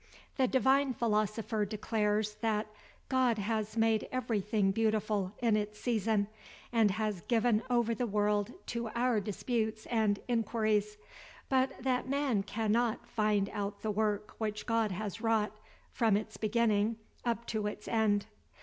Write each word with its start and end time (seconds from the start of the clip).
The 0.37 0.47
divine 0.47 0.95
philosopher 0.95 1.63
declares, 1.63 2.33
that 2.41 2.65
"God 3.07 3.37
has 3.37 3.77
made 3.77 4.07
every 4.11 4.41
thing 4.41 4.71
beautiful 4.71 5.31
in 5.43 5.55
its 5.55 5.79
season; 5.79 6.27
and 6.73 6.89
has 6.89 7.21
given 7.27 7.61
over 7.69 7.93
the 7.93 8.07
world 8.07 8.51
to 8.69 8.87
our 8.95 9.19
disputes 9.19 9.85
and 9.91 10.19
inquiries; 10.27 10.97
but 11.49 11.83
that 11.83 12.09
man 12.09 12.41
cannot 12.41 13.07
find 13.07 13.47
out 13.53 13.83
the 13.83 13.91
work 13.91 14.31
which 14.39 14.65
God 14.65 14.91
has 14.91 15.21
wrought, 15.21 15.55
from 15.91 16.17
its 16.17 16.35
beginning 16.35 16.95
up 17.23 17.45
to 17.45 17.67
its 17.67 17.87
end." 17.87 18.25